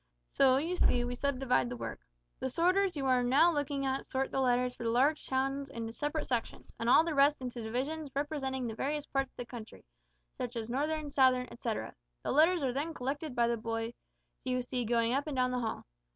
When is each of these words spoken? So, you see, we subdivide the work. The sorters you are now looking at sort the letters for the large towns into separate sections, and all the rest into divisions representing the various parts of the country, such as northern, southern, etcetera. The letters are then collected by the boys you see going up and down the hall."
So, 0.31 0.57
you 0.57 0.77
see, 0.77 1.03
we 1.03 1.13
subdivide 1.13 1.69
the 1.69 1.77
work. 1.77 1.99
The 2.39 2.49
sorters 2.49 2.95
you 2.95 3.05
are 3.05 3.21
now 3.21 3.53
looking 3.53 3.85
at 3.85 4.07
sort 4.07 4.31
the 4.31 4.41
letters 4.41 4.73
for 4.75 4.81
the 4.83 4.89
large 4.89 5.27
towns 5.27 5.69
into 5.69 5.93
separate 5.93 6.25
sections, 6.25 6.71
and 6.79 6.89
all 6.89 7.03
the 7.03 7.13
rest 7.13 7.39
into 7.39 7.61
divisions 7.61 8.09
representing 8.15 8.65
the 8.65 8.73
various 8.73 9.05
parts 9.05 9.31
of 9.31 9.37
the 9.37 9.45
country, 9.45 9.85
such 10.39 10.55
as 10.55 10.71
northern, 10.71 11.11
southern, 11.11 11.47
etcetera. 11.51 11.93
The 12.23 12.31
letters 12.31 12.63
are 12.63 12.73
then 12.73 12.95
collected 12.95 13.35
by 13.35 13.47
the 13.47 13.57
boys 13.57 13.93
you 14.43 14.63
see 14.63 14.85
going 14.85 15.13
up 15.13 15.27
and 15.27 15.35
down 15.35 15.51
the 15.51 15.59
hall." 15.59 15.85